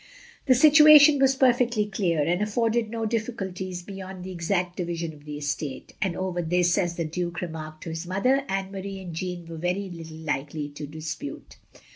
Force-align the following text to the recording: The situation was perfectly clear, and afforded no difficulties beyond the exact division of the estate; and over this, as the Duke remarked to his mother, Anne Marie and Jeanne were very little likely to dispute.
The 0.47 0.55
situation 0.55 1.19
was 1.19 1.35
perfectly 1.35 1.85
clear, 1.85 2.23
and 2.23 2.41
afforded 2.41 2.89
no 2.89 3.05
difficulties 3.05 3.83
beyond 3.83 4.23
the 4.23 4.31
exact 4.31 4.77
division 4.77 5.13
of 5.13 5.25
the 5.25 5.37
estate; 5.37 5.93
and 6.01 6.15
over 6.17 6.41
this, 6.41 6.75
as 6.75 6.95
the 6.95 7.05
Duke 7.05 7.39
remarked 7.41 7.83
to 7.83 7.91
his 7.91 8.07
mother, 8.07 8.43
Anne 8.49 8.71
Marie 8.71 8.97
and 8.99 9.13
Jeanne 9.13 9.45
were 9.45 9.57
very 9.57 9.91
little 9.91 10.17
likely 10.17 10.69
to 10.69 10.87
dispute. 10.87 11.57